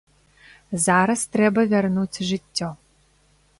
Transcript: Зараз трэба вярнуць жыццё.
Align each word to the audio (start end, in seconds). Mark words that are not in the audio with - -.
Зараз 0.85 1.21
трэба 1.37 1.67
вярнуць 1.75 2.23
жыццё. 2.33 2.71